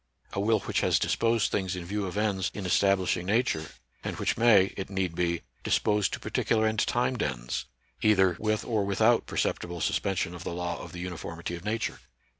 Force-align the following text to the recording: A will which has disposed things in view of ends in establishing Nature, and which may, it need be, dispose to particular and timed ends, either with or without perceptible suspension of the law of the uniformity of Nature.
A 0.33 0.39
will 0.39 0.61
which 0.61 0.81
has 0.81 0.97
disposed 0.97 1.51
things 1.51 1.75
in 1.75 1.85
view 1.85 2.07
of 2.07 2.17
ends 2.17 2.49
in 2.55 2.65
establishing 2.65 3.27
Nature, 3.27 3.69
and 4.03 4.17
which 4.17 4.35
may, 4.35 4.73
it 4.75 4.89
need 4.89 5.13
be, 5.13 5.43
dispose 5.63 6.09
to 6.09 6.19
particular 6.19 6.65
and 6.65 6.79
timed 6.79 7.21
ends, 7.21 7.65
either 8.01 8.35
with 8.39 8.65
or 8.65 8.83
without 8.83 9.27
perceptible 9.27 9.79
suspension 9.79 10.33
of 10.33 10.43
the 10.43 10.53
law 10.53 10.81
of 10.81 10.91
the 10.91 10.99
uniformity 11.01 11.53
of 11.53 11.63
Nature. 11.63 11.99